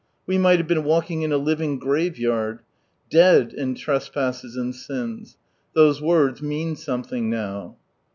We 0.25 0.39
might 0.39 0.57
have 0.57 0.67
been 0.67 0.83
walking 0.83 1.21
in 1.21 1.31
a 1.31 1.37
living 1.37 1.77
graveyard." 1.77 2.61
Dead 3.11 3.53
in 3.53 3.75
trespasses 3.75 4.55
and 4.57 4.73
sins 4.73 5.37
"—those 5.75 6.01
words 6.01 6.41
mean 6.41 6.75
something 6.75 7.29
now. 7.29 7.75